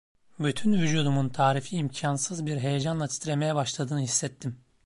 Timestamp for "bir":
2.45-2.57